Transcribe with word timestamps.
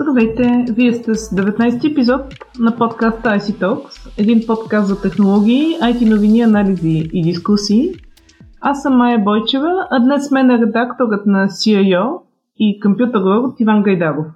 Здравейте! 0.00 0.64
Вие 0.72 0.92
сте 0.92 1.14
с 1.14 1.36
19 1.36 1.90
епизод 1.92 2.20
на 2.60 2.76
подкаста 2.76 3.28
IC 3.28 3.60
Talks, 3.60 4.20
един 4.20 4.46
подкаст 4.46 4.88
за 4.88 5.02
технологии, 5.02 5.76
IT 5.82 6.10
новини, 6.10 6.40
анализи 6.40 7.08
и 7.12 7.22
дискусии. 7.22 7.92
Аз 8.60 8.82
съм 8.82 8.96
Майя 8.96 9.18
Бойчева, 9.18 9.86
а 9.90 10.00
днес 10.00 10.30
мен 10.30 10.50
е 10.50 10.58
редакторът 10.58 11.26
на 11.26 11.48
CIO 11.48 12.18
и 12.56 12.80
компютър 12.80 13.22
Иван 13.58 13.82
Гайдаров. 13.82 14.26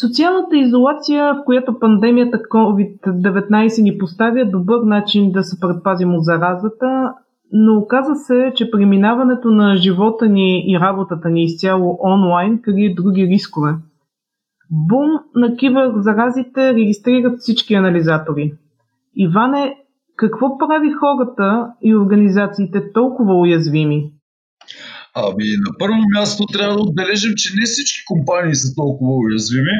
Социалната 0.00 0.56
изолация, 0.56 1.34
в 1.34 1.44
която 1.44 1.78
пандемията 1.78 2.38
COVID-19 2.38 3.82
ни 3.82 3.98
поставя 3.98 4.44
добър 4.44 4.82
начин 4.82 5.32
да 5.32 5.42
се 5.42 5.60
предпазим 5.60 6.14
от 6.14 6.24
заразата, 6.24 7.12
но 7.52 7.78
оказа 7.78 8.14
се, 8.14 8.52
че 8.54 8.70
преминаването 8.70 9.50
на 9.50 9.76
живота 9.76 10.28
ни 10.28 10.64
и 10.66 10.80
работата 10.80 11.30
ни 11.30 11.44
изцяло 11.44 11.98
онлайн 12.04 12.62
крие 12.62 12.94
други 12.94 13.26
рискове. 13.26 13.74
Бум 14.70 15.10
на 15.34 15.56
киберзаразите 15.56 16.74
регистрират 16.74 17.40
всички 17.40 17.74
анализатори. 17.74 18.52
Иване, 19.16 19.76
какво 20.16 20.58
прави 20.58 20.92
хората 20.92 21.66
и 21.82 21.96
организациите 21.96 22.92
толкова 22.92 23.34
уязвими? 23.34 24.12
Ами, 25.14 25.44
на 25.66 25.78
първо 25.78 25.96
място 26.14 26.44
трябва 26.52 26.74
да 26.74 26.82
отбележим, 26.82 27.32
че 27.36 27.52
не 27.56 27.64
всички 27.64 28.04
компании 28.06 28.54
са 28.54 28.74
толкова 28.74 29.12
уязвими 29.16 29.76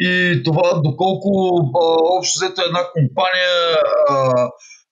и 0.00 0.42
това 0.44 0.80
доколко 0.84 1.30
а, 1.74 1.78
общо 2.18 2.38
взето 2.38 2.62
една 2.68 2.80
компания 2.94 3.76
а, 4.10 4.34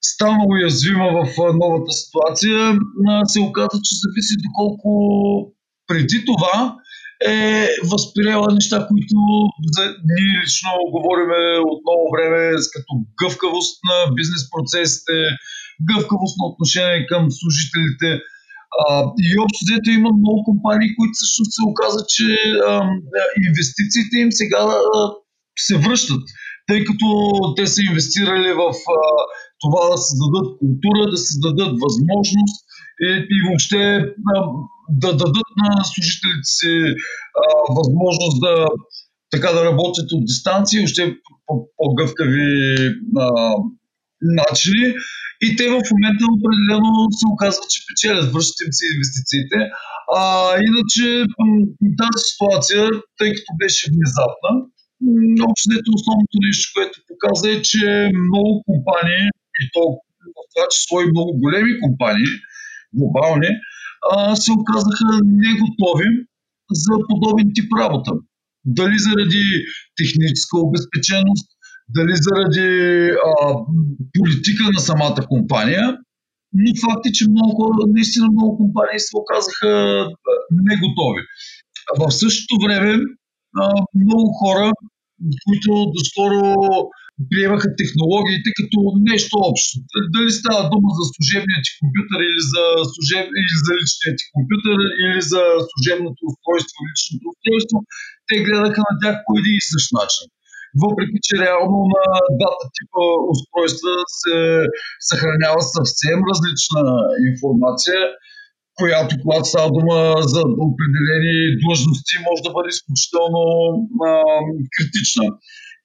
стана 0.00 0.44
уязвима 0.48 1.06
в 1.12 1.28
новата 1.54 1.92
ситуация, 1.92 2.78
а, 3.08 3.24
се 3.24 3.40
оказа, 3.40 3.80
че 3.84 3.92
зависи 4.02 4.34
доколко 4.48 4.90
преди 5.86 6.24
това 6.26 6.76
е 7.26 7.68
възприела 7.92 8.48
неща, 8.58 8.76
които 8.90 9.16
за, 9.74 9.82
ние 10.16 10.42
лично 10.42 10.70
говорим 10.96 11.30
от 11.72 11.80
много 11.86 12.04
време 12.14 12.40
като 12.74 12.92
гъвкавост 13.20 13.74
на 13.88 13.96
бизнес 14.18 14.42
процесите, 14.54 15.16
гъвкавост 15.90 16.34
на 16.40 16.44
отношение 16.50 17.06
към 17.10 17.22
служителите. 17.38 18.08
А, 18.80 18.84
и 19.24 19.28
общо 19.44 19.60
взето 19.64 19.90
има 19.90 20.10
много 20.22 20.40
компании, 20.50 20.96
които 20.96 21.14
също 21.22 21.42
се 21.56 21.62
оказа, 21.70 22.00
че 22.14 22.28
а, 22.70 22.72
инвестициите 23.48 24.16
им 24.24 24.30
сега 24.40 24.62
а, 24.94 24.98
се 25.66 25.74
връщат, 25.84 26.24
тъй 26.68 26.80
като 26.88 27.06
те 27.56 27.64
са 27.66 27.80
инвестирали 27.88 28.52
в 28.62 28.64
а, 28.96 29.00
това 29.62 29.82
да 29.90 29.98
създадат 30.06 30.48
култура, 30.60 31.10
да 31.14 31.18
създадат 31.28 31.72
възможност 31.84 32.56
и, 33.06 33.08
и 33.34 33.36
въобще 33.46 33.80
а, 34.34 34.36
да 34.88 35.10
дадат 35.16 35.50
на 35.62 35.84
служителите 35.84 36.48
си 36.58 36.72
а, 37.40 37.44
възможност 37.78 38.40
да 38.40 38.66
така 39.34 39.48
да 39.52 39.64
работят 39.64 40.08
от 40.12 40.22
дистанция, 40.26 40.84
още 40.84 41.02
по, 41.46 41.54
по-гъвкави 41.76 42.50
начини. 44.20 44.86
И 45.46 45.56
те 45.56 45.64
в 45.74 45.82
момента 45.92 46.24
определено 46.34 46.90
се 47.18 47.26
оказват, 47.32 47.70
че 47.72 47.80
печелят, 47.88 48.32
връщат 48.32 48.58
им 48.64 48.72
се 48.78 48.84
инвестициите. 48.94 49.58
А, 50.18 50.22
иначе 50.68 51.06
тази 52.00 52.20
ситуация, 52.30 52.82
тъй 53.18 53.30
като 53.36 53.50
беше 53.62 53.90
внезапна, 53.94 54.52
общо 55.48 55.90
основното 55.98 56.36
нещо, 56.46 56.64
което 56.74 56.96
показа 57.10 57.46
е, 57.50 57.62
че 57.70 57.86
много 58.26 58.50
компании, 58.68 59.24
и 59.62 59.64
то 59.74 59.82
в 60.36 60.40
това 60.52 60.66
число 60.74 60.96
и 61.00 61.12
много 61.12 61.30
големи 61.44 61.72
компании, 61.84 62.30
глобални, 62.98 63.50
а, 64.12 64.36
се 64.36 64.52
оказаха 64.52 65.06
неготови 65.24 66.08
за 66.70 66.94
подобен 67.08 67.50
тип 67.54 67.72
работа. 67.80 68.12
Дали 68.64 68.98
заради 68.98 69.44
техническа 69.96 70.58
обезпеченост, 70.58 71.46
дали 71.88 72.14
заради 72.26 72.68
а, 73.10 73.54
политика 74.18 74.64
на 74.74 74.80
самата 74.80 75.26
компания, 75.28 75.96
но 76.52 76.70
факт 76.84 77.06
е, 77.06 77.12
че 77.12 77.24
много, 77.30 77.74
наистина 77.86 78.26
много 78.32 78.56
компании 78.56 79.00
се 79.00 79.16
оказаха 79.22 79.70
неготови. 80.50 81.22
В 82.00 82.10
същото 82.10 82.54
време 82.64 82.92
а, 83.60 83.72
много 84.04 84.32
хора, 84.32 84.72
които 85.44 85.92
доскоро 85.94 86.56
приемаха 87.30 87.68
технологиите 87.80 88.48
като 88.58 88.78
нещо 89.10 89.34
общо. 89.50 89.74
Дали 90.14 90.30
става 90.40 90.62
дума 90.72 90.88
за 90.98 91.04
служебния 91.12 91.58
ти 91.64 91.70
компютър 91.82 92.18
или 92.28 92.42
за, 92.52 92.64
служеб... 92.92 93.24
или 93.40 93.54
за 93.66 93.72
личния 93.80 94.12
ти 94.18 94.24
компютър 94.36 94.76
или 95.04 95.20
за 95.32 95.42
служебното 95.70 96.20
устройство, 96.30 96.78
личното 96.90 97.24
устройство, 97.32 97.76
те 98.28 98.34
гледаха 98.46 98.80
на 98.88 98.94
тях 99.02 99.14
по 99.24 99.32
един 99.40 99.56
и 99.60 99.68
същ 99.72 99.88
начин. 100.00 100.26
Въпреки, 100.84 101.18
че 101.26 101.34
реално 101.44 101.78
на 101.94 102.04
двата 102.38 102.64
типа 102.76 103.04
устройства 103.32 103.92
се 104.20 104.36
съхранява 105.10 105.60
съвсем 105.76 106.18
различна 106.30 106.84
информация, 107.30 108.00
която, 108.78 109.12
когато 109.22 109.44
става 109.52 109.68
дума 109.78 109.98
за 110.32 110.42
определени 110.68 111.36
длъжности, 111.62 112.14
може 112.26 112.40
да 112.46 112.54
бъде 112.56 112.70
изключително 112.74 113.42
а, 114.08 114.10
критична 114.74 115.26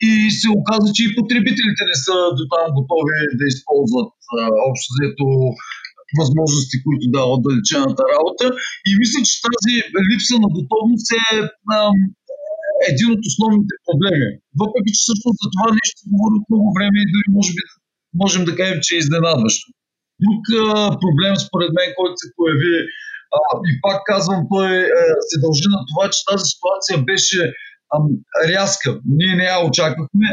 и 0.07 0.11
се 0.39 0.47
оказа, 0.59 0.87
че 0.95 1.01
и 1.05 1.15
потребителите 1.19 1.83
не 1.91 1.97
са 2.05 2.15
до 2.37 2.43
там 2.53 2.67
готови 2.77 3.17
да 3.39 3.45
използват 3.53 4.13
общо 4.69 4.89
взето 4.95 5.25
възможности, 6.19 6.75
които 6.85 7.13
дава 7.15 7.29
отдалечената 7.35 8.03
работа. 8.13 8.45
И 8.89 8.91
мисля, 9.01 9.19
че 9.27 9.33
тази 9.47 9.73
липса 10.09 10.35
на 10.43 10.49
готовност 10.57 11.07
е 11.21 11.23
а, 11.75 11.77
един 12.91 13.07
от 13.15 13.21
основните 13.29 13.73
проблеми. 13.87 14.29
Въпреки, 14.61 14.89
че 14.95 15.03
всъщност 15.03 15.37
за 15.43 15.47
това 15.53 15.67
нещо 15.79 15.99
говори 16.11 16.35
от 16.39 16.47
много 16.51 16.67
време 16.77 16.97
и 17.01 17.11
дори 17.13 17.27
може 17.37 17.51
би 17.55 17.61
можем 18.23 18.43
да 18.49 18.53
кажем, 18.59 18.79
че 18.85 18.91
е 18.95 19.01
изненадващо. 19.03 19.67
Друг 20.23 20.41
а, 20.51 20.61
проблем, 21.03 21.33
според 21.45 21.71
мен, 21.77 21.89
който 21.97 22.15
се 22.21 22.27
появи, 22.37 22.75
а, 23.37 23.39
и 23.69 23.71
пак 23.83 23.97
казвам, 24.11 24.41
той 24.51 24.67
е, 25.01 25.07
се 25.29 25.35
дължи 25.43 25.67
на 25.75 25.81
това, 25.89 26.05
че 26.13 26.19
тази 26.29 26.45
ситуация 26.53 26.95
беше 27.09 27.39
рязка. 28.51 28.89
Ние 29.17 29.35
не 29.35 29.45
я 29.53 29.57
очаквахме. 29.67 30.27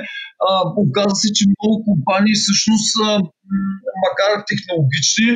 А, 0.49 0.51
оказа 0.85 1.15
се, 1.23 1.29
че 1.37 1.45
много 1.49 1.75
компании 1.89 2.35
всъщност, 2.43 2.91
а, 3.07 3.11
макар 4.05 4.31
технологични, 4.51 5.31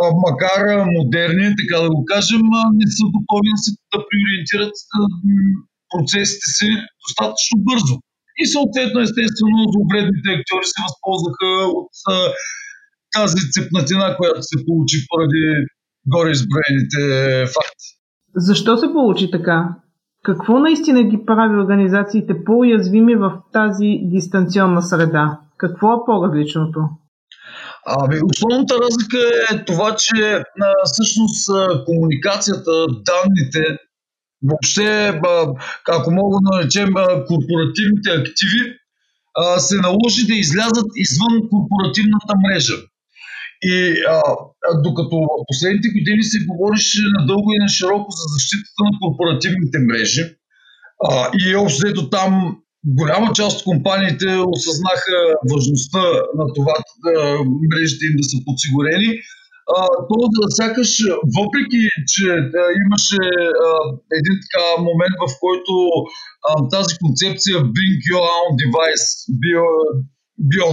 а, 0.00 0.02
макар 0.26 0.60
модерни, 0.96 1.46
така 1.60 1.76
да 1.84 1.88
го 1.96 2.00
кажем, 2.12 2.44
а, 2.58 2.62
не 2.80 2.86
са 2.96 3.04
готови 3.16 3.50
да 3.92 3.98
приориентират 4.08 4.76
а, 4.96 4.98
процесите 5.92 6.46
си 6.56 6.68
достатъчно 7.04 7.54
бързо. 7.68 7.94
И 8.40 8.44
съответно, 8.54 8.98
естествено, 9.00 9.58
зловредните 9.72 10.28
актьори 10.36 10.66
се 10.72 10.78
възползваха 10.86 11.50
от 11.78 11.92
а, 12.12 12.16
тази 13.16 13.42
цепнатина, 13.54 14.16
която 14.18 14.42
се 14.50 14.56
получи 14.66 14.98
поради 15.08 15.44
горе 16.12 16.30
изброените 16.30 17.02
факти. 17.56 17.88
Защо 18.36 18.76
се 18.76 18.92
получи 18.92 19.30
така? 19.30 19.58
Какво 20.22 20.58
наистина 20.58 21.02
ги 21.02 21.18
прави 21.26 21.56
организациите 21.56 22.44
по-уязвими 22.44 23.16
в 23.16 23.32
тази 23.52 23.98
дистанционна 24.02 24.82
среда? 24.82 25.38
Какво 25.56 25.92
е 25.92 26.04
по-различното? 26.06 26.80
Ами, 27.86 28.16
основната 28.30 28.74
разлика 28.74 29.18
е 29.52 29.64
това, 29.64 29.96
че 29.96 30.34
а, 30.34 30.44
всъщност 30.84 31.50
комуникацията, 31.86 32.70
данните, 32.88 33.78
въобще, 34.42 35.20
ако 35.88 36.10
мога 36.10 36.36
да 36.36 36.56
наречем 36.56 36.94
корпоративните 37.28 38.10
активи, 38.10 38.62
а, 39.36 39.58
се 39.58 39.76
наложи 39.76 40.26
да 40.26 40.34
излязат 40.34 40.86
извън 40.96 41.34
корпоративната 41.50 42.34
мрежа. 42.44 42.76
И 43.62 43.76
а, 44.08 44.22
докато 44.86 45.16
в 45.16 45.44
последните 45.50 45.88
години 45.96 46.22
се 46.22 46.38
говореше 46.48 47.00
надълго 47.18 47.48
и 47.52 47.58
на 47.58 47.68
широко 47.68 48.10
за 48.10 48.24
защитата 48.34 48.80
на 48.88 48.92
корпоративните 49.02 49.78
мрежи, 49.78 50.24
а, 51.04 51.30
и 51.42 51.56
общо 51.56 51.88
ето 51.88 52.10
там 52.10 52.32
голяма 52.86 53.32
част 53.32 53.58
от 53.58 53.64
компаниите 53.64 54.28
осъзнаха 54.54 55.18
важността 55.52 56.02
на 56.38 56.44
това 56.56 56.74
да, 57.04 57.12
мрежите 57.70 58.04
им 58.06 58.14
да 58.20 58.24
са 58.30 58.36
подсигурени, 58.46 59.10
а, 59.76 59.80
то 60.08 60.16
да 60.34 60.42
сякаш, 60.58 60.90
въпреки, 61.38 61.82
че 62.12 62.26
да, 62.54 62.62
имаше 62.84 63.22
а, 63.66 63.68
един 64.18 64.36
така 64.44 64.64
момент, 64.88 65.14
в 65.24 65.26
който 65.44 65.72
а, 66.48 66.50
тази 66.74 66.92
концепция 67.02 67.56
Bring 67.74 67.96
Your 68.08 68.26
Own 68.38 68.50
Device 68.62 69.06
био, 69.40 69.66
био 70.50 70.70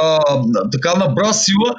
а, 0.00 0.18
така 0.72 0.94
набра 0.98 1.32
сила 1.32 1.70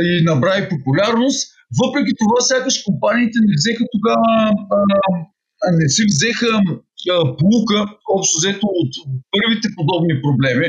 и 0.00 0.24
набра 0.24 0.58
и 0.58 0.68
популярност. 0.68 1.38
Въпреки 1.82 2.12
това, 2.20 2.40
сякаш 2.40 2.76
компаниите 2.88 3.38
не 3.46 3.54
взеха 3.58 3.84
тогава, 3.94 4.52
а, 4.76 5.70
не 5.78 5.88
си 5.88 6.02
взеха 6.12 6.52
а, 6.56 7.36
полука, 7.38 7.78
общо 8.16 8.38
взето 8.38 8.66
от 8.82 8.92
първите 9.34 9.68
подобни 9.76 10.14
проблеми, 10.24 10.68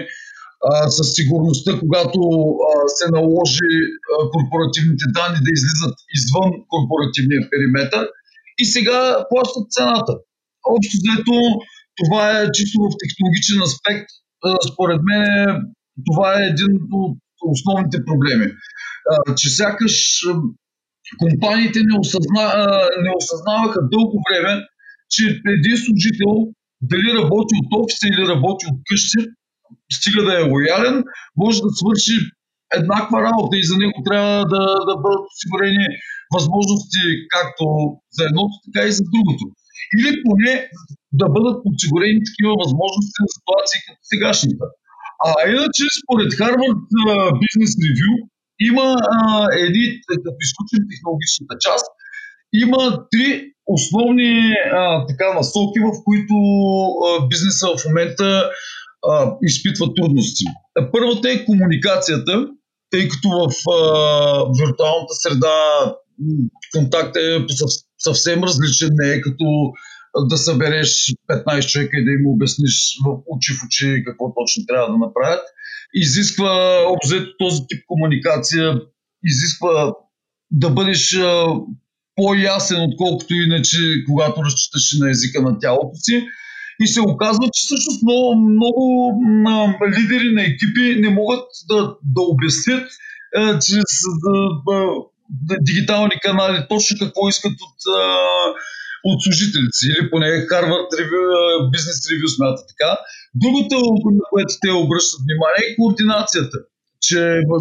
а, 0.67 0.89
със 0.97 1.07
сигурността, 1.17 1.71
когато 1.79 2.19
а, 2.67 2.69
се 2.97 3.05
наложи 3.17 3.73
а, 4.11 4.15
корпоративните 4.33 5.05
данни 5.17 5.39
да 5.45 5.51
излизат 5.57 5.95
извън 6.17 6.49
корпоративния 6.71 7.41
периметр 7.51 8.03
и 8.61 8.65
сега 8.65 9.25
плащат 9.29 9.65
цената. 9.75 10.13
Общо 10.73 10.93
взето 11.01 11.35
това 11.99 12.23
е 12.39 12.51
чисто 12.57 12.77
в 12.81 12.97
технологичен 13.01 13.59
аспект. 13.69 14.09
Според 14.71 14.99
мен 15.09 15.25
това 16.07 16.28
е 16.40 16.48
един 16.54 16.74
от 16.92 17.18
основните 17.54 17.98
проблеми. 18.06 18.48
Че 19.38 19.50
сякаш 19.50 19.95
компаниите 21.24 21.80
не, 21.90 22.00
осъзна, 22.00 22.45
не 23.06 23.12
осъзнаваха 23.19 23.80
дълго 23.94 24.18
време, 24.28 24.54
че 25.10 25.24
един 25.57 25.78
служител 25.86 26.34
дали 26.92 27.07
работи 27.19 27.54
от 27.62 27.69
офиса 27.80 28.06
или 28.12 28.31
работи 28.34 28.66
от 28.72 28.80
къщи, 28.90 29.19
стига 29.98 30.22
да 30.28 30.34
е 30.40 30.48
лоялен, 30.51 30.95
може 31.38 31.57
да 31.66 31.69
свърши 31.80 32.16
еднаква 32.80 33.18
работа 33.30 33.54
и 33.57 33.68
за 33.69 33.75
него 33.84 33.98
трябва 34.07 34.38
да, 34.54 34.63
да 34.90 34.95
бъдат 35.04 35.25
осигурени 35.34 35.86
възможности 36.36 37.01
както 37.36 37.63
за 38.16 38.22
едното, 38.30 38.56
така 38.66 38.81
и 38.88 38.92
за 38.98 39.04
другото. 39.13 39.44
Или 39.98 40.12
поне 40.25 40.54
да 41.22 41.28
бъдат 41.36 41.56
подсигурени 41.63 42.19
такива 42.30 42.54
възможности 42.63 43.18
за 43.24 43.30
ситуации 43.38 43.80
като 43.86 44.01
сегашната. 44.12 44.66
А 45.27 45.50
иначе, 45.50 45.83
според 46.01 46.30
Harvard 46.39 46.81
Business 47.42 47.74
Review, 47.86 48.13
има 48.69 48.95
а, 49.12 49.48
едни, 49.65 49.86
като 50.07 50.38
изключим 50.48 50.81
технологичната 50.92 51.56
част, 51.65 51.86
има 52.54 53.07
три 53.12 53.54
основни 53.68 54.54
а, 54.74 55.06
така, 55.06 55.33
насоки, 55.33 55.80
в 55.80 55.92
които 56.04 56.36
а, 57.07 57.27
бизнеса 57.27 57.68
в 57.77 57.86
момента 57.88 58.50
а, 59.10 59.31
изпитва 59.42 59.94
трудности. 59.94 60.45
Първата 60.92 61.31
е 61.31 61.45
комуникацията, 61.45 62.48
тъй 62.92 63.07
като 63.07 63.30
в 63.30 63.51
а, 63.71 63.80
виртуалната 64.59 65.13
среда 65.13 65.57
контакт 66.75 67.16
е 67.16 67.45
съвсем 68.00 68.44
различен, 68.44 68.89
не 68.92 69.09
е 69.09 69.21
като 69.21 69.45
да 70.18 70.38
събереш 70.38 71.13
15 71.30 71.68
човека 71.68 71.98
и 71.98 72.06
да 72.06 72.12
им 72.12 72.27
обясниш 72.27 72.98
в 73.06 73.18
очи 73.27 73.54
в 73.54 73.63
очи 73.65 74.04
какво 74.06 74.33
точно 74.33 74.65
трябва 74.68 74.92
да 74.92 74.98
направят. 74.98 75.44
Изисква 75.94 76.80
обзето 76.89 77.38
този 77.39 77.62
тип 77.68 77.83
комуникация, 77.88 78.81
изисква 79.24 79.94
да 80.51 80.69
бъдеш 80.69 81.15
а, 81.15 81.45
по-ясен, 82.15 82.81
отколкото 82.81 83.33
иначе, 83.33 83.77
когато 84.07 84.44
разчиташ 84.44 85.00
на 85.00 85.10
езика 85.10 85.42
на 85.42 85.60
тялото 85.60 85.95
си. 85.95 86.27
И 86.81 86.88
се 86.88 87.01
оказва, 87.01 87.50
че 87.54 87.63
всъщност 87.66 88.04
много, 88.04 88.50
много 88.50 89.13
а, 89.48 89.74
лидери 89.98 90.33
на 90.33 90.42
екипи 90.42 90.95
не 91.00 91.09
могат 91.09 91.45
да, 91.69 91.95
да 92.04 92.21
обяснят 92.21 92.89
а, 93.36 93.59
чрез 93.59 94.01
да, 94.24 94.50
да, 94.68 95.56
дигитални 95.62 96.19
канали 96.21 96.66
точно 96.69 96.98
какво 97.00 97.30
искат 97.30 97.51
от, 97.51 97.94
а, 97.98 98.18
от 99.09 99.17
служителите 99.23 99.75
си, 99.79 99.88
или 99.91 100.09
поне 100.11 100.27
Harvard 100.51 100.89
Review, 101.00 101.23
Business 101.73 102.00
Review 102.09 102.29
смята 102.35 102.61
така. 102.71 102.91
Другото, 103.44 103.77
на 104.19 104.25
което 104.31 104.53
те 104.63 104.71
обръщат 104.83 105.19
внимание 105.25 105.63
е 105.65 105.75
координацията. 105.77 106.57
Че 107.05 107.19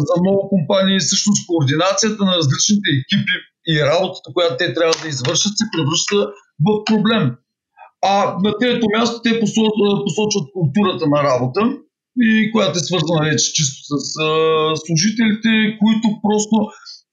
за 0.09 0.15
много 0.23 0.41
компании 0.53 0.99
всъщност 0.99 1.47
координацията 1.49 2.21
на 2.29 2.33
различните 2.39 2.87
екипи 2.99 3.35
и 3.71 3.73
работата, 3.91 4.27
която 4.33 4.55
те 4.57 4.73
трябва 4.73 4.95
да 5.01 5.07
извършат, 5.07 5.53
се 5.59 5.65
превръща 5.73 6.19
в 6.65 6.69
проблем. 6.89 7.25
А 8.11 8.15
на 8.43 8.51
трето 8.59 8.85
място 8.95 9.21
те 9.23 9.39
посочват 10.05 10.45
културата 10.55 11.05
на 11.13 11.19
работа, 11.29 11.61
и 12.21 12.51
която 12.51 12.77
е 12.77 12.87
свързана 12.89 13.29
вече 13.29 13.53
чисто 13.53 13.79
с 13.89 13.93
а, 14.21 14.27
служителите, 14.85 15.51
които 15.81 16.07
просто 16.25 16.55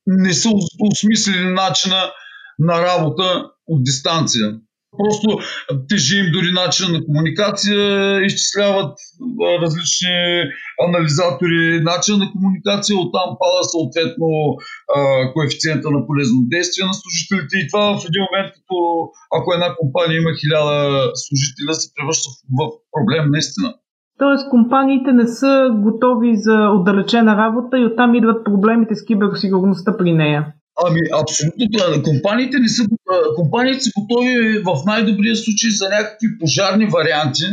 не 0.06 0.32
са 0.34 0.48
осмислили 0.90 1.52
начина 1.62 2.12
на 2.58 2.82
работа 2.82 3.50
от 3.72 3.80
дистанция. 3.84 4.46
Просто 4.98 5.28
тежи 5.88 6.16
им 6.22 6.28
дори 6.36 6.52
начин 6.62 6.86
на 6.92 7.00
комуникация, 7.06 7.80
изчисляват 8.28 8.94
различни 9.62 10.18
анализатори, 10.86 11.80
начин 11.92 12.14
на 12.22 12.26
комуникация, 12.34 12.94
оттам 12.96 13.28
пада 13.40 13.62
съответно 13.74 14.28
коефициента 15.32 15.86
на 15.90 16.00
полезно 16.06 16.38
действие 16.54 16.84
на 16.86 16.94
служителите 17.00 17.54
и 17.58 17.68
това 17.70 17.84
в 17.98 18.04
един 18.08 18.22
момент, 18.26 18.48
като 18.56 18.76
ако 19.36 19.48
една 19.56 19.68
компания 19.80 20.16
има 20.18 20.32
хиляда 20.40 20.78
служителя, 21.22 21.72
се 21.74 21.92
превръща 21.94 22.28
в 22.58 22.60
проблем 22.94 23.24
наистина. 23.34 23.68
Тоест 24.22 24.50
компаниите 24.50 25.10
не 25.12 25.26
са 25.26 25.52
готови 25.86 26.30
за 26.46 26.56
отдалечена 26.76 27.32
работа 27.36 27.78
и 27.78 27.86
оттам 27.86 28.14
идват 28.14 28.44
проблемите 28.44 28.94
с 28.94 29.04
киберсигурността 29.04 29.96
при 29.96 30.12
нея. 30.12 30.42
Ами, 30.84 31.00
абсолютно. 31.22 32.02
Компаниите, 32.02 32.58
не 32.58 32.68
са, 32.68 32.82
компаниите 33.36 33.80
са 33.80 33.90
готови 33.98 34.58
в 34.58 34.82
най-добрия 34.86 35.36
случай 35.36 35.70
за 35.70 35.88
някакви 35.88 36.38
пожарни 36.40 36.86
варианти, 36.86 37.44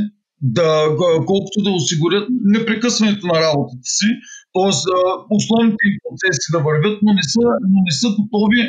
да, 0.42 0.88
колкото 1.25 1.64
да 1.64 1.69
осигурят 1.69 2.28
непрекъсването 2.44 3.28
на 3.28 3.42
работата 3.42 3.88
си, 3.98 4.08
т.е. 4.54 4.72
основните 5.30 5.84
им 5.90 5.96
процеси 6.04 6.48
да 6.52 6.60
вървят, 6.60 7.00
но 7.04 7.14
не 7.14 7.24
са, 7.24 7.44
но 7.72 7.80
не 7.88 7.92
са 7.92 8.08
готови 8.19 8.62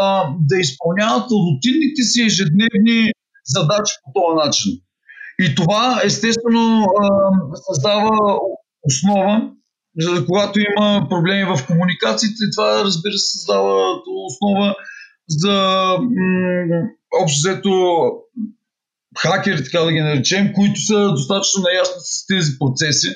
а, 0.00 0.24
да 0.40 0.56
изпълняват 0.60 1.30
рутинните 1.30 2.02
си 2.02 2.22
ежедневни 2.22 3.12
задачи 3.46 3.94
по 4.04 4.08
този 4.14 4.36
начин. 4.44 4.72
И 5.44 5.54
това 5.54 6.00
естествено 6.04 6.84
а, 7.02 7.08
създава 7.66 8.38
основа 8.82 9.50
за 9.98 10.26
когато 10.26 10.60
има 10.60 11.06
проблеми 11.10 11.44
в 11.44 11.66
комуникациите, 11.66 12.50
това 12.56 12.84
разбира 12.84 13.12
се 13.12 13.38
създава 13.38 14.00
основа 14.26 14.74
за 15.28 15.52
м- 16.00 16.88
общо 17.22 17.38
взето 17.38 17.70
хакери, 19.18 19.64
така 19.64 19.80
да 19.80 19.92
ги 19.92 20.00
наречем, 20.00 20.52
които 20.54 20.80
са 20.80 21.10
достатъчно 21.10 21.62
наясни 21.62 22.00
с 22.00 22.26
тези 22.26 22.58
процеси 22.58 23.08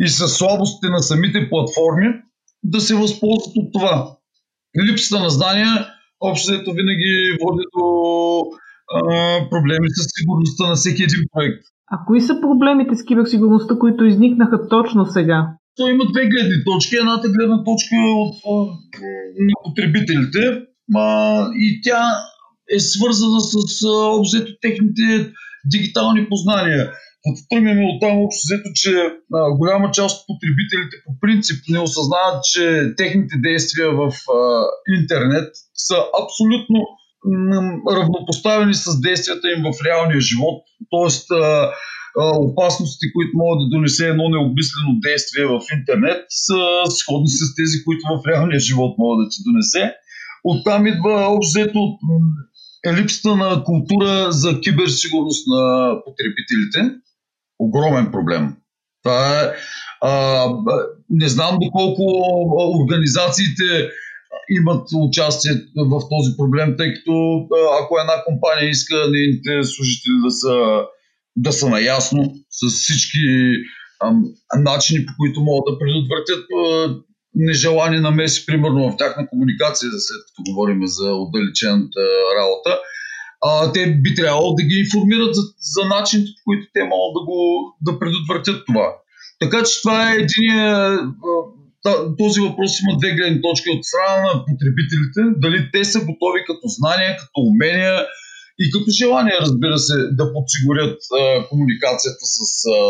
и 0.00 0.08
с 0.08 0.28
слабостите 0.28 0.88
на 0.88 1.02
самите 1.02 1.48
платформи, 1.50 2.06
да 2.64 2.80
се 2.80 2.94
възползват 2.94 3.56
от 3.56 3.72
това. 3.72 4.16
Липсата 4.86 5.22
на 5.22 5.30
знания 5.30 5.86
общо 6.20 6.52
взето 6.52 6.72
винаги 6.72 7.38
води 7.42 7.64
до 7.76 7.86
а, 8.94 9.00
проблеми 9.50 9.86
с 9.90 10.06
сигурността 10.18 10.68
на 10.68 10.74
всеки 10.74 11.02
един 11.02 11.24
проект. 11.32 11.62
А 11.92 11.98
кои 12.06 12.20
са 12.20 12.40
проблемите 12.40 12.96
с 12.96 13.04
киберсигурността, 13.04 13.78
които 13.78 14.04
изникнаха 14.04 14.68
точно 14.68 15.06
сега? 15.06 15.48
То 15.76 15.88
има 15.88 16.04
две 16.12 16.26
гледни 16.26 16.64
точки. 16.64 16.96
Едната 16.96 17.28
гледна 17.28 17.64
точка 17.64 17.94
е 17.96 18.12
от, 18.24 18.36
на 19.38 19.54
потребителите 19.64 20.62
а, 20.96 21.04
и 21.54 21.80
тя 21.84 22.02
е 22.76 22.80
свързана 22.80 23.40
с 23.40 23.86
обзето 24.18 24.52
техните 24.60 25.32
дигитални 25.64 26.28
познания. 26.28 26.92
Като 27.24 27.40
тръгнем 27.50 27.84
от 27.84 28.00
там 28.00 28.18
общо 28.18 28.40
взето, 28.44 28.68
че 28.74 28.92
а, 29.34 29.56
голяма 29.56 29.90
част 29.90 30.20
от 30.20 30.26
потребителите 30.26 30.96
по 31.06 31.12
принцип 31.20 31.64
не 31.68 31.78
осъзнават, 31.78 32.44
че 32.44 32.94
техните 32.96 33.36
действия 33.38 33.90
в 33.90 34.12
а, 34.38 34.64
интернет 35.00 35.48
са 35.74 35.96
абсолютно 36.22 36.78
равнопоставени 37.96 38.74
с 38.74 39.00
действията 39.00 39.50
им 39.50 39.62
в 39.62 39.84
реалния 39.86 40.20
живот. 40.20 40.62
Тоест, 40.90 41.30
а, 41.30 41.70
опасностите, 42.16 43.12
които 43.14 43.30
могат 43.34 43.58
да 43.60 43.76
донесе 43.76 44.08
едно 44.08 44.28
необмислено 44.28 45.00
действие 45.00 45.44
в 45.46 45.60
интернет, 45.78 46.20
са 46.28 46.60
сходни 46.90 47.28
с 47.28 47.54
тези, 47.54 47.84
които 47.84 48.02
в 48.10 48.26
реалния 48.28 48.60
живот 48.60 48.98
могат 48.98 49.24
да 49.24 49.28
ти 49.30 49.38
донесе. 49.48 49.94
Оттам 50.44 50.86
идва 50.86 51.34
обзето 51.36 51.98
липсата 52.96 53.36
на 53.36 53.64
култура 53.64 54.32
за 54.32 54.60
киберсигурност 54.60 55.46
на 55.46 55.94
потребителите. 56.04 56.80
Огромен 57.58 58.10
проблем. 58.12 58.56
Това 59.02 59.40
е, 59.40 59.52
а, 60.00 60.44
не 61.10 61.28
знам 61.28 61.58
доколко 61.60 62.02
организациите 62.82 63.90
имат 64.50 64.88
участие 65.08 65.52
в 65.76 66.00
този 66.10 66.30
проблем, 66.36 66.74
тъй 66.78 66.94
като 66.94 67.46
ако 67.82 67.98
една 67.98 68.24
компания 68.26 68.70
иска 68.70 68.96
нейните 69.10 69.62
служители 69.62 70.14
да 70.24 70.30
са 70.30 70.56
да 71.36 71.52
са 71.52 71.68
наясно 71.68 72.34
с 72.50 72.70
всички 72.70 73.18
ам, 74.04 74.24
начини, 74.56 75.06
по 75.06 75.12
които 75.18 75.40
могат 75.40 75.64
да 75.72 75.78
предотвратят 75.78 76.44
а, 76.64 76.94
нежелани 77.34 78.00
намеси, 78.00 78.46
примерно 78.46 78.90
в 78.90 78.96
тяхна 78.96 79.28
комуникация, 79.28 79.90
след 79.90 80.20
като 80.26 80.50
говорим 80.50 80.80
за 80.84 81.12
отдалечената 81.12 82.00
работа, 82.38 82.78
а, 83.40 83.72
те 83.72 83.94
би 84.02 84.14
трябвало 84.14 84.54
да 84.54 84.62
ги 84.62 84.74
информират 84.74 85.34
за, 85.34 85.42
за 85.74 85.88
начините, 85.88 86.30
по 86.36 86.42
които 86.44 86.66
те 86.74 86.80
могат 86.80 87.12
да, 87.16 87.22
го, 87.28 87.40
да 87.86 87.98
предотвратят 87.98 88.66
това. 88.66 88.88
Така 89.40 89.62
че 89.64 89.80
това 89.82 90.12
е 90.12 90.16
един. 90.16 90.52
Този 92.18 92.40
въпрос 92.40 92.80
има 92.80 92.98
две 92.98 93.10
гледни 93.16 93.42
точки 93.42 93.70
от 93.70 93.84
страна 93.84 94.16
на 94.22 94.44
потребителите. 94.48 95.20
Дали 95.36 95.70
те 95.72 95.84
са 95.84 95.98
готови 95.98 96.40
като 96.46 96.66
знания, 96.78 97.16
като 97.16 97.40
умения, 97.50 97.94
и 98.60 98.70
като 98.72 98.90
желание, 98.90 99.36
разбира 99.40 99.78
се, 99.78 99.96
да 100.12 100.32
подсигурят 100.32 100.98
а, 101.12 101.48
комуникацията 101.48 102.24
с 102.36 102.40
а, 102.66 102.80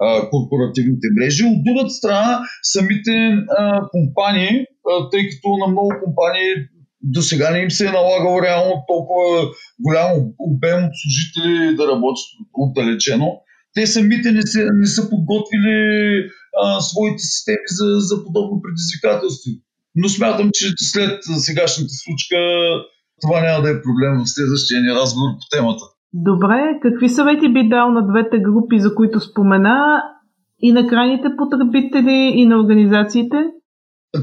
а, 0.00 0.30
корпоративните 0.30 1.06
мрежи. 1.16 1.44
От 1.44 1.64
другата 1.64 1.90
страна, 1.90 2.40
самите 2.62 3.14
а, 3.58 3.88
компании, 3.90 4.54
а, 4.90 5.10
тъй 5.10 5.22
като 5.30 5.48
на 5.56 5.66
много 5.66 5.90
компании 6.04 6.50
до 7.02 7.22
сега 7.22 7.50
не 7.50 7.58
им 7.58 7.70
се 7.70 7.86
е 7.86 7.90
налагал 7.90 8.42
реално 8.42 8.84
толкова 8.88 9.48
голям 9.80 10.10
обем 10.38 10.84
от 10.84 10.94
служители 11.00 11.76
да 11.76 11.86
работят 11.86 12.26
отдалечено. 12.54 13.40
Те 13.74 13.86
самите 13.86 14.32
не, 14.32 14.42
се, 14.42 14.68
не 14.72 14.86
са 14.86 15.10
подготвили 15.10 15.78
а, 16.62 16.80
своите 16.80 17.18
системи 17.18 17.66
за, 17.68 17.84
за 17.98 18.24
подобно 18.24 18.62
предизвикателство. 18.62 19.50
Но 19.94 20.08
смятам, 20.08 20.50
че 20.54 20.66
след 20.76 21.20
сегашната 21.38 21.90
случка 22.04 22.36
това 23.22 23.40
няма 23.40 23.62
да 23.62 23.70
е 23.70 23.82
проблем 23.82 24.12
в 24.18 24.28
следващия 24.34 24.80
ни 24.80 24.94
разговор 25.00 25.30
по 25.40 25.46
темата. 25.56 25.84
Добре, 26.12 26.60
какви 26.82 27.08
съвети 27.08 27.52
би 27.52 27.68
дал 27.68 27.90
на 27.90 28.02
двете 28.10 28.38
групи, 28.38 28.80
за 28.80 28.94
които 28.94 29.20
спомена, 29.20 30.02
и 30.60 30.72
на 30.72 30.88
крайните 30.88 31.28
потребители, 31.38 32.32
и 32.40 32.46
на 32.46 32.60
организациите? 32.60 33.36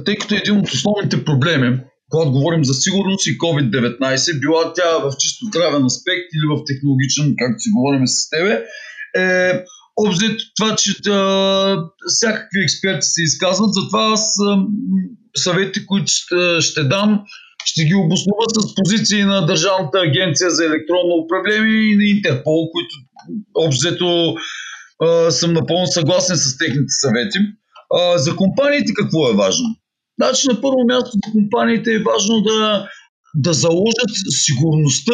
Тъй 0.06 0.16
като 0.16 0.36
един 0.36 0.60
от 0.60 0.68
основните 0.68 1.26
проблеми, 1.26 1.80
когато 2.10 2.32
говорим 2.32 2.64
за 2.64 2.74
сигурност 2.74 3.28
и 3.28 3.38
COVID-19, 3.38 4.40
била 4.40 4.74
тя 4.74 4.90
в 5.04 5.18
чисто 5.18 5.46
здравен 5.46 5.86
аспект 5.86 6.28
или 6.36 6.46
в 6.52 6.64
технологичен, 6.68 7.36
както 7.38 7.60
си 7.60 7.70
говорим 7.76 8.08
с 8.08 8.30
тебе, 8.30 8.64
е 9.16 9.64
обзет 9.98 10.38
това, 10.56 10.76
че 10.76 11.02
да, 11.02 11.90
всякакви 12.08 12.64
експерти 12.64 13.08
се 13.08 13.24
изказват, 13.24 13.74
затова 13.74 14.12
аз 14.14 14.36
съвети, 15.36 15.86
които 15.86 16.06
ще, 16.08 16.62
ще 16.62 16.84
дам, 16.84 17.22
ще 17.66 17.84
ги 17.86 17.96
обоснова 17.96 18.46
с 18.50 18.76
позиции 18.76 19.24
на 19.24 19.46
Държавната 19.46 20.00
агенция 20.00 20.50
за 20.50 20.66
електронно 20.66 21.16
управление 21.26 21.82
и 21.82 21.96
на 21.96 22.04
Интерпол, 22.04 22.70
които 22.72 22.96
обзето 23.68 24.36
съм 25.30 25.54
напълно 25.54 25.88
съгласен 25.88 26.38
с 26.38 26.58
техните 26.58 26.94
съвети. 27.02 27.40
А, 27.94 28.18
за 28.18 28.36
компаниите 28.36 28.94
какво 28.96 29.30
е 29.30 29.36
важно? 29.36 29.66
Значи 30.22 30.48
на 30.48 30.62
първо 30.62 30.78
място 30.88 31.12
за 31.26 31.32
компаниите 31.32 31.94
е 31.94 32.04
важно 32.04 32.42
да, 32.42 32.90
да 33.36 33.54
заложат 33.54 34.12
сигурността 34.30 35.14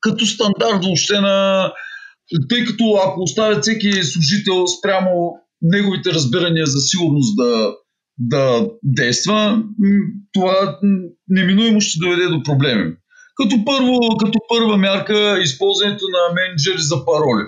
като 0.00 0.26
стандарт 0.26 0.84
въобще 0.84 1.20
на... 1.20 1.72
Тъй 2.48 2.64
като 2.64 2.84
ако 3.06 3.20
оставят 3.22 3.62
всеки 3.62 4.02
служител 4.02 4.66
спрямо 4.66 5.32
неговите 5.62 6.10
разбирания 6.10 6.66
за 6.66 6.80
сигурност 6.80 7.36
да, 7.36 7.72
да 8.20 8.68
действа, 8.82 9.62
това 10.32 10.78
неминуемо 11.28 11.80
ще 11.80 11.98
доведе 11.98 12.26
до 12.26 12.42
проблеми. 12.42 12.94
Като, 13.36 13.64
първо, 13.64 13.98
като 14.20 14.38
първа 14.48 14.76
мярка 14.76 15.38
използването 15.42 16.04
на 16.08 16.34
менеджери 16.34 16.82
за 16.82 17.04
пароли. 17.04 17.46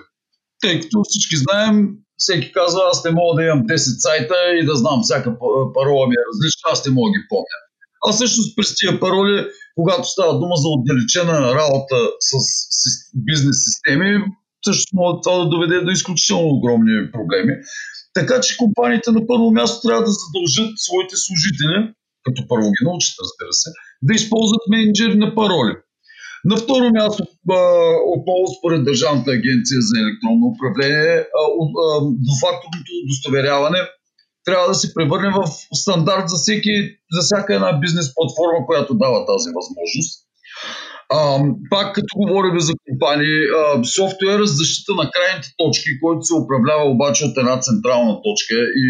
Тъй 0.60 0.80
като 0.80 1.02
всички 1.08 1.36
знаем, 1.36 1.88
всеки 2.16 2.52
казва, 2.52 2.80
аз 2.90 3.04
не 3.04 3.10
мога 3.10 3.32
да 3.36 3.44
имам 3.44 3.62
10 3.62 3.76
сайта 3.76 4.34
и 4.60 4.66
да 4.66 4.74
знам 4.76 5.00
всяка 5.02 5.30
парола 5.74 6.06
ми 6.08 6.14
е 6.14 6.26
различна, 6.28 6.64
аз 6.72 6.86
не 6.86 6.92
мога 6.92 7.08
да 7.08 7.18
ги 7.18 7.26
помня. 7.28 7.58
А 8.06 8.12
всъщност 8.12 8.56
през 8.56 8.74
тия 8.76 9.00
пароли, 9.00 9.46
когато 9.74 10.04
става 10.04 10.32
дума 10.32 10.56
за 10.56 10.68
отдалечена 10.68 11.54
работа 11.54 11.96
с, 12.20 12.30
с 12.80 12.82
бизнес 13.28 13.56
системи, 13.64 14.24
също 14.64 15.20
това 15.22 15.38
да 15.38 15.50
доведе 15.50 15.80
до 15.80 15.90
изключително 15.90 16.48
огромни 16.48 17.12
проблеми. 17.12 17.52
Така 18.14 18.40
че 18.40 18.56
компаниите 18.56 19.10
на 19.10 19.26
първо 19.26 19.50
място 19.50 19.88
трябва 19.88 20.02
да 20.04 20.12
задължат 20.22 20.72
своите 20.86 21.16
служители, 21.24 21.76
като 22.24 22.48
първо 22.48 22.66
ги 22.74 22.82
научат, 22.88 23.14
разбира 23.24 23.52
се, 23.52 23.70
да 24.02 24.14
използват 24.14 24.62
менеджери 24.70 25.16
на 25.18 25.34
пароли. 25.34 25.74
На 26.44 26.56
второ 26.56 26.90
място, 26.98 27.22
отново 28.16 28.44
според 28.58 28.84
Държавната 28.84 29.30
агенция 29.30 29.78
за 29.88 29.94
електронно 30.02 30.44
управление, 30.54 31.26
двуфакторното 32.24 32.90
удостоверяване 33.02 33.78
трябва 34.44 34.68
да 34.68 34.74
се 34.74 34.94
превърне 34.94 35.30
в 35.38 35.40
стандарт 35.82 36.28
за, 36.28 36.36
всеки, 36.36 36.74
за 37.12 37.20
всяка 37.22 37.54
една 37.54 37.72
бизнес 37.72 38.14
платформа, 38.14 38.66
която 38.66 38.94
дава 38.94 39.26
тази 39.26 39.50
възможност. 39.58 40.31
Пак 41.70 41.94
като 41.94 42.12
говорим 42.16 42.60
за 42.60 42.72
компании, 42.88 43.38
а, 43.58 43.84
софтуера 43.84 44.46
за 44.46 44.54
защита 44.54 44.92
на 44.94 45.10
крайните 45.10 45.48
точки, 45.58 46.00
който 46.02 46.22
се 46.22 46.34
управлява 46.34 46.90
обаче 46.90 47.24
от 47.24 47.36
една 47.36 47.60
централна 47.60 48.14
точка 48.22 48.54
и 48.84 48.86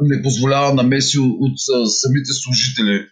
не 0.00 0.22
позволява 0.22 0.74
намеси 0.74 1.18
от, 1.18 1.54
самите 1.86 2.32
служители 2.32 3.06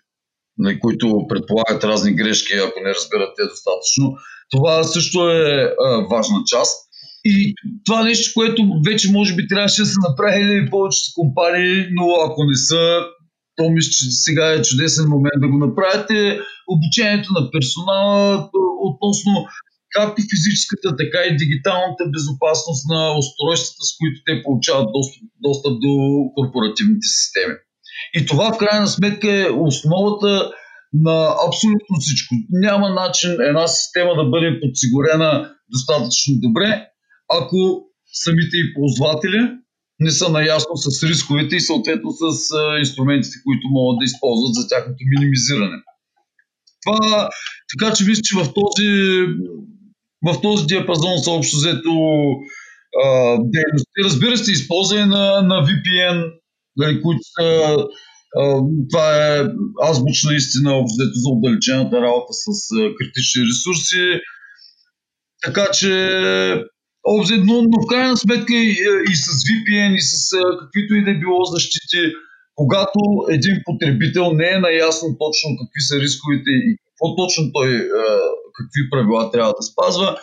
Нали, 0.60 0.80
които 0.80 1.26
предполагат 1.28 1.84
разни 1.84 2.14
грешки, 2.14 2.52
ако 2.54 2.80
не 2.80 2.94
разберат 2.94 3.32
те 3.36 3.42
достатъчно. 3.42 4.16
Това 4.50 4.84
също 4.84 5.30
е 5.30 5.74
важна 6.10 6.38
част. 6.46 6.76
И 7.24 7.54
това 7.84 8.02
нещо, 8.04 8.30
което 8.34 8.62
вече 8.86 9.12
може 9.12 9.34
би 9.34 9.48
трябваше 9.48 9.82
да 9.82 9.86
се 9.86 9.96
направи 10.08 10.70
повечето 10.70 11.10
компании, 11.14 11.86
но 11.90 12.04
ако 12.26 12.44
не 12.44 12.56
са, 12.56 13.00
то 13.56 13.70
мисля, 13.70 13.90
че 13.90 14.04
сега 14.10 14.46
е 14.52 14.62
чудесен 14.62 15.06
момент 15.08 15.40
да 15.44 15.48
го 15.48 15.58
направите. 15.66 16.40
Обучението 16.74 17.28
на 17.32 17.50
персонала 17.50 18.50
относно 18.88 19.32
както 19.96 20.22
физическата, 20.32 20.88
така 21.02 21.20
и 21.24 21.36
дигиталната 21.42 22.02
безопасност 22.14 22.82
на 22.92 23.00
устройствата, 23.20 23.82
с 23.88 23.92
които 23.98 24.18
те 24.26 24.42
получават 24.44 24.88
достъп, 24.96 25.22
достъп 25.46 25.74
до 25.84 25.92
корпоративните 26.36 27.08
системи. 27.18 27.54
И 28.16 28.26
това 28.26 28.46
в 28.52 28.58
крайна 28.58 28.88
сметка 28.88 29.28
е 29.40 29.50
основата 29.66 30.32
на 30.92 31.18
абсолютно 31.46 31.94
всичко. 32.00 32.34
Няма 32.50 32.88
начин 33.02 33.30
една 33.50 33.66
система 33.68 34.12
да 34.20 34.24
бъде 34.32 34.60
подсигурена 34.60 35.30
достатъчно 35.74 36.32
добре, 36.46 36.70
ако 37.38 37.56
самите 38.24 38.56
и 38.56 38.74
ползватели 38.74 39.40
не 40.00 40.10
са 40.10 40.28
наясно 40.28 40.76
с 40.76 41.02
рисковете 41.02 41.56
и 41.56 41.60
съответно 41.60 42.10
с 42.10 42.54
инструментите, 42.78 43.36
които 43.44 43.68
могат 43.70 43.98
да 43.98 44.04
използват 44.04 44.54
за 44.54 44.68
тяхното 44.68 45.04
минимизиране. 45.06 45.82
Това, 46.84 47.30
така 47.72 47.94
че 47.94 48.04
мисля, 48.04 48.22
че 48.24 48.36
в 48.36 48.54
този, 48.54 48.88
в 50.26 50.40
този 50.42 50.66
диапазон 50.66 51.18
са 51.18 51.30
общо 51.30 51.56
взето 51.56 51.92
дейности. 53.38 54.04
Разбира 54.04 54.36
се, 54.38 54.52
използване 54.52 55.06
на, 55.06 55.42
на 55.42 55.66
VPN, 55.66 56.32
нали, 56.76 57.02
които 57.02 57.20
са 57.22 57.76
това 58.90 59.36
е 59.36 59.44
азбучна 59.82 60.34
истина 60.34 60.78
обзето 60.78 61.14
за 61.14 61.28
отдалечената 61.30 62.00
работа 62.00 62.32
с 62.32 62.70
критични 62.98 63.42
ресурси. 63.42 64.20
Така 65.42 65.66
че, 65.72 65.92
обзето, 67.04 67.44
но, 67.46 67.62
в 67.62 67.86
крайна 67.88 68.16
сметка 68.16 68.54
и, 68.54 68.70
и 69.10 69.14
с 69.16 69.26
VPN, 69.46 69.94
и 69.94 70.00
с 70.00 70.36
каквито 70.60 70.94
и 70.94 71.04
да 71.04 71.10
е 71.10 71.18
било 71.22 71.44
защити, 71.44 72.00
когато 72.54 73.00
един 73.30 73.56
потребител 73.64 74.32
не 74.32 74.48
е 74.54 74.64
наясно 74.66 75.08
точно 75.18 75.48
какви 75.60 75.80
са 75.80 75.94
рисковете 76.00 76.50
и 76.50 76.76
какво 76.86 77.16
точно 77.16 77.52
той, 77.52 77.68
какви 78.58 78.90
правила 78.90 79.30
трябва 79.30 79.52
да 79.58 79.62
спазва, 79.62 80.16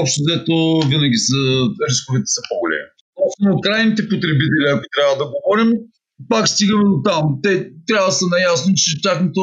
общо 0.00 0.22
взето 0.26 0.80
винаги 0.88 1.16
са, 1.16 1.38
рисковете 1.90 2.26
са 2.26 2.40
по-големи. 2.48 2.90
Основно 3.26 3.60
крайните 3.60 4.08
потребители, 4.08 4.66
ако 4.74 4.84
трябва 4.96 5.16
да 5.24 5.30
говорим, 5.34 5.72
пак 6.28 6.48
стигаме 6.48 6.84
до 6.84 7.02
там. 7.04 7.22
Те 7.42 7.70
трябва 7.86 8.06
да 8.06 8.12
са 8.12 8.26
наясно, 8.26 8.74
че 8.76 9.02
тяхното 9.02 9.40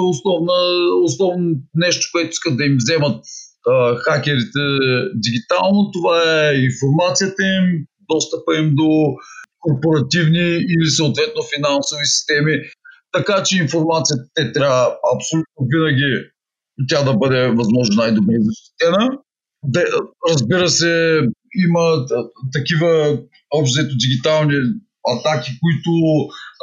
основно 1.04 1.44
нещо, 1.76 2.08
което 2.12 2.30
искат 2.30 2.58
да 2.58 2.66
им 2.66 2.76
вземат 2.78 3.26
хакерите 4.04 4.64
дигитално, 5.14 5.92
това 5.94 6.50
е 6.50 6.56
информацията 6.56 7.44
им, 7.44 7.86
достъпа 8.10 8.56
им 8.58 8.76
до 8.76 8.90
корпоративни 9.60 10.50
или 10.74 10.88
съответно 10.90 11.42
финансови 11.56 12.06
системи. 12.06 12.54
Така 13.12 13.44
че 13.44 13.58
информацията 13.58 14.24
те 14.34 14.52
трябва 14.52 14.96
абсолютно 15.16 15.68
винаги 15.74 16.34
тя 16.90 17.04
да 17.04 17.14
бъде 17.14 17.48
възможно 17.48 17.96
най-добре 17.96 18.36
защитена. 18.40 19.10
Да, 19.64 19.84
разбира 20.30 20.70
се, 20.70 21.20
има 21.68 22.06
такива 22.54 23.20
общо 23.52 23.98
дигитални 24.04 24.56
атаки, 25.14 25.52
които 25.62 25.92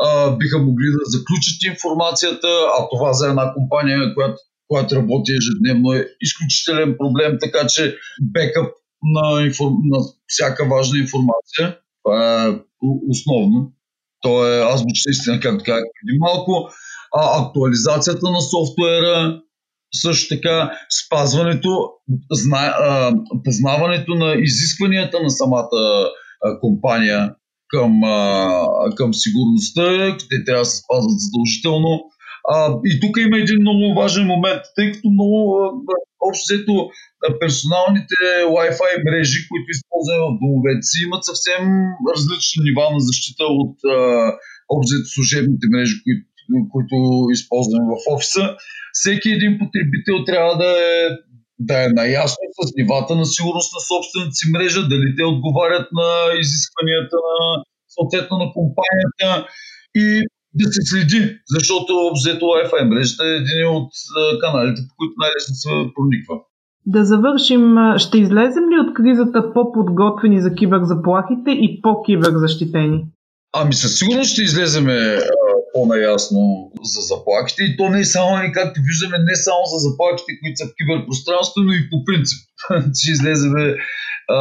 а, 0.05 0.37
биха 0.37 0.59
могли 0.59 0.87
да 0.87 1.05
заключат 1.05 1.63
информацията, 1.73 2.49
а 2.79 2.89
това 2.91 3.13
за 3.13 3.29
една 3.29 3.55
компания, 3.55 4.15
която, 4.15 4.37
която 4.71 4.97
работи 4.97 5.33
ежедневно 5.33 5.93
е 5.93 6.07
изключителен 6.21 6.95
проблем, 6.99 7.39
така 7.41 7.67
че 7.67 7.97
бекъп 8.23 8.69
на, 9.03 9.43
информ... 9.47 9.75
на 9.85 9.99
всяка 10.27 10.69
важна 10.69 10.99
информация, 10.99 11.79
това 12.03 12.45
е 12.45 12.55
основно. 13.09 13.73
То 14.23 14.47
е 14.47 14.73
азбучна 14.73 15.11
истина, 15.11 15.41
както 15.41 15.65
казах 15.65 15.85
преди 15.85 16.19
малко. 16.19 16.53
А, 17.19 17.43
актуализацията 17.43 18.31
на 18.31 18.41
софтуера, 18.41 19.41
също 19.95 20.35
така 20.35 20.71
спазването, 21.05 21.91
зна, 22.33 22.75
познаването 23.45 24.15
на 24.15 24.35
изискванията 24.35 25.23
на 25.23 25.31
самата 25.31 26.09
компания, 26.61 27.35
към, 27.69 28.01
към 28.97 29.15
сигурността, 29.15 30.17
те 30.31 30.45
трябва 30.47 30.61
да 30.61 30.65
се 30.65 30.77
спазват 30.77 31.21
задължително. 31.21 32.01
А, 32.49 32.55
и 32.91 33.01
тук 33.01 33.15
има 33.17 33.37
един 33.39 33.59
много 33.61 33.95
важен 34.01 34.27
момент, 34.27 34.63
тъй 34.77 34.93
като 34.93 35.09
много 35.11 35.37
общо 36.29 36.45
взето 36.47 36.75
персоналните 37.41 38.19
Wi-Fi 38.55 38.93
мрежи, 39.07 39.41
които 39.49 39.69
използваме 39.77 40.25
в 40.27 40.39
домовете 40.41 40.85
си, 40.91 40.99
имат 41.07 41.25
съвсем 41.31 41.63
различни 42.13 42.59
нива 42.67 42.87
на 42.95 43.01
защита 43.09 43.45
от 43.63 43.77
общо 44.75 44.95
служебните 45.15 45.67
мрежи, 45.73 45.97
които 46.05 46.25
които 46.73 46.97
използваме 47.37 47.87
в 47.93 47.97
офиса. 48.15 48.45
Всеки 48.93 49.29
един 49.31 49.53
потребител 49.61 50.17
трябва 50.27 50.55
да 50.65 50.71
е, 50.93 51.01
да 51.59 51.85
е 51.85 51.89
наясно 51.89 52.45
с 52.59 52.71
нивата 52.77 53.13
на 53.21 53.27
сигурност 53.27 53.71
на 53.77 53.81
собствената 53.91 54.35
си 54.39 54.47
мрежа, 54.53 54.83
дали 54.93 55.17
те 55.17 55.25
отговарят 55.25 55.87
на 55.93 56.09
изискванията 56.43 57.17
на 57.29 57.41
съответно 57.95 58.35
на 58.43 58.49
компанията 58.59 59.49
и 59.95 60.07
да 60.55 60.73
се 60.73 60.81
следи, 60.91 61.39
защото 61.49 61.93
обзето 62.11 62.45
Wi-Fi 62.45 62.89
мрежата 62.89 63.25
е 63.27 63.41
един 63.43 63.69
от 63.69 63.93
каналите, 64.41 64.83
по 64.89 64.95
които 64.99 65.15
най-лесно 65.19 65.55
се 65.55 65.69
прониква. 65.95 66.35
Да 66.87 67.05
завършим, 67.05 67.77
ще 67.97 68.19
излезем 68.19 68.65
ли 68.71 68.79
от 68.85 68.95
кризата 68.95 69.53
по-подготвени 69.55 70.43
за 70.43 70.55
киберзаплахите 70.55 71.51
и 71.51 71.81
по-киберзащитени? 71.83 73.05
Ами 73.53 73.75
със 73.75 73.99
сигурност 73.99 74.31
ще 74.33 74.43
излеземе 74.43 75.19
по-наясно 75.75 76.71
за 76.93 77.01
заплахите 77.01 77.63
и 77.63 77.77
то 77.77 77.89
не 77.89 78.01
е 78.01 78.05
само, 78.05 78.31
както 78.53 78.81
виждаме, 78.89 79.25
не 79.31 79.37
само 79.47 79.63
за 79.73 79.79
заплахите, 79.87 80.33
които 80.41 80.57
са 80.59 80.67
в 80.67 80.75
киберпространството, 80.79 81.67
но 81.67 81.73
и 81.73 81.91
по 81.91 81.99
принцип. 82.05 82.41
ще 82.99 83.11
излеземе 83.17 83.65
а, 84.29 84.39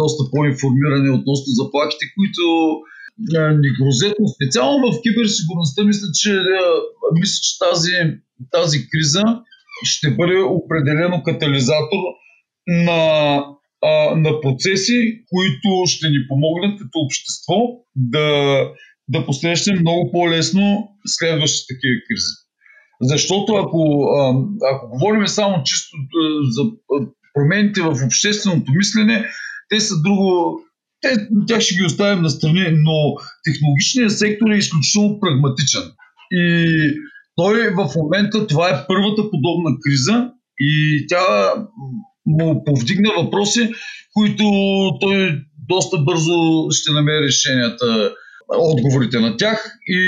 доста 0.00 0.22
по-информирани 0.32 1.10
относно 1.18 1.50
заплахите, 1.60 2.04
които 2.16 2.42
ни 3.62 3.68
грозят, 3.80 4.14
но 4.20 4.28
специално 4.28 4.92
в 4.92 5.02
киберсигурността 5.02 5.84
мисля, 5.84 6.06
че, 6.14 6.32
мисля, 7.20 7.38
че 7.42 7.58
тази, 7.58 7.92
тази 8.50 8.78
криза 8.88 9.22
ще 9.84 10.10
бъде 10.10 10.38
определено 10.38 11.22
катализатор 11.22 12.02
на, 12.66 13.42
на 14.16 14.40
процеси, 14.40 15.24
които 15.30 15.86
ще 15.86 16.08
ни 16.08 16.28
помогнат 16.28 16.78
като 16.78 16.98
общество 16.98 17.54
да, 17.96 18.60
да 19.08 19.26
посрещнем 19.26 19.80
много 19.80 20.12
по-лесно 20.12 20.88
следващите 21.06 21.74
такива 21.74 21.96
кризи. 22.08 22.34
Защото 23.00 23.54
ако, 23.54 24.08
ако 24.72 24.88
говорим 24.88 25.26
само 25.26 25.62
чисто 25.64 25.96
за 26.50 26.62
промените 27.34 27.82
в 27.82 28.06
общественото 28.06 28.72
мислене, 28.76 29.26
те 29.68 29.80
са 29.80 29.94
друго, 30.02 30.60
те, 31.14 31.28
тях 31.48 31.60
ще 31.60 31.74
ги 31.74 31.84
оставим 31.86 32.22
на 32.22 32.30
страни, 32.30 32.66
но 32.70 33.14
технологичният 33.44 34.18
сектор 34.18 34.50
е 34.50 34.56
изключително 34.56 35.20
прагматичен. 35.20 35.82
И 36.30 36.66
той 37.36 37.70
в 37.70 37.90
момента, 37.96 38.46
това 38.46 38.68
е 38.68 38.84
първата 38.88 39.22
подобна 39.30 39.70
криза 39.82 40.30
и 40.60 41.04
тя 41.08 41.52
му 42.26 42.64
повдигна 42.64 43.10
въпроси, 43.18 43.72
които 44.14 44.44
той 45.00 45.40
доста 45.68 45.98
бързо 45.98 46.70
ще 46.70 46.92
намери 46.92 47.26
решенията, 47.26 48.14
отговорите 48.58 49.20
на 49.20 49.36
тях 49.36 49.78
и 49.86 50.00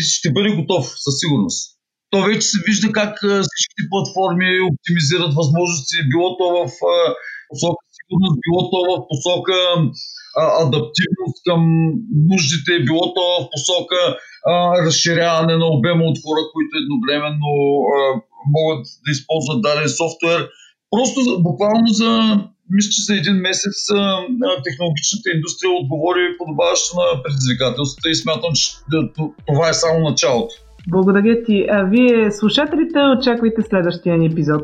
ще 0.00 0.32
бъде 0.32 0.50
готов 0.50 0.84
със 0.96 1.14
сигурност. 1.20 1.74
То 2.10 2.22
вече 2.22 2.40
се 2.40 2.58
вижда 2.66 2.92
как 2.92 3.18
всички 3.18 3.82
платформи 3.90 4.60
оптимизират 4.70 5.34
възможности, 5.34 6.08
било 6.10 6.36
то 6.38 6.46
в 6.58 6.70
посока 7.48 7.82
сигурност, 7.98 8.36
било 8.44 8.62
то 8.70 8.78
в 8.90 8.94
посока 9.10 9.54
адаптивност 10.36 11.36
към 11.48 11.60
нуждите, 12.30 12.84
било 12.86 13.04
то 13.14 13.24
в 13.40 13.48
посока 13.52 14.00
а, 14.46 14.52
разширяване 14.86 15.56
на 15.62 15.66
обема 15.76 16.04
от 16.10 16.18
хора, 16.24 16.42
които 16.52 16.72
едновременно 16.82 17.50
а, 17.94 17.98
могат 18.56 18.82
да 19.04 19.08
използват 19.16 19.62
даден 19.66 19.88
софтуер. 20.00 20.40
Просто 20.90 21.18
буквално 21.48 21.86
за, 22.00 22.10
мисля, 22.74 22.90
че 22.94 23.02
за 23.08 23.12
един 23.20 23.36
месец 23.48 23.78
а, 23.90 23.98
технологичната 24.66 25.26
индустрия 25.34 25.70
отговори 25.80 26.24
подобаващо 26.40 26.90
на 27.00 27.06
предизвикателствата 27.22 28.06
и 28.10 28.20
смятам, 28.22 28.52
че 28.60 28.66
това 29.48 29.68
е 29.68 29.80
само 29.82 30.08
началото. 30.10 30.54
Благодаря 30.88 31.42
ти. 31.44 31.66
А 31.70 31.82
вие, 31.82 32.30
слушателите, 32.30 32.98
очаквайте 33.18 33.62
следващия 33.62 34.18
ни 34.18 34.26
епизод. 34.26 34.62